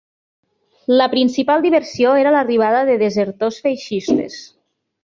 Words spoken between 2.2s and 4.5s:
era l'arribada de desertors feixistes